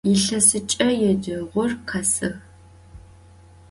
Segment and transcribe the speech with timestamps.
[0.09, 2.31] Yilhesıç'e yêceğur khesığ.